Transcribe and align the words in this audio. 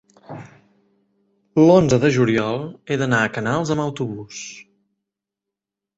L'onze 1.65 1.99
de 2.05 2.11
juliol 2.17 2.57
he 2.87 2.99
d'anar 3.03 3.21
a 3.27 3.31
Canals 3.39 3.77
amb 3.77 3.85
autobús. 3.87 4.43